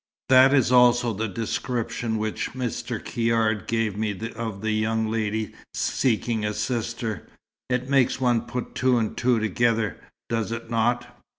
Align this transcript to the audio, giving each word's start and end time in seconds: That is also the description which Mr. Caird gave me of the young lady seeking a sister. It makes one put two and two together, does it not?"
That 0.29 0.51
is 0.51 0.71
also 0.71 1.13
the 1.13 1.27
description 1.27 2.17
which 2.17 2.53
Mr. 2.53 2.97
Caird 3.05 3.67
gave 3.67 3.95
me 3.95 4.17
of 4.35 4.61
the 4.61 4.71
young 4.71 5.11
lady 5.11 5.53
seeking 5.75 6.43
a 6.43 6.55
sister. 6.55 7.27
It 7.69 7.87
makes 7.87 8.19
one 8.19 8.47
put 8.47 8.73
two 8.73 8.97
and 8.97 9.15
two 9.15 9.37
together, 9.39 9.97
does 10.27 10.51
it 10.51 10.71
not?" 10.71 11.19